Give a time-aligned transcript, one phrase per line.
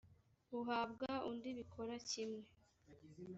[0.59, 2.43] uhabwa undi bikora kimwe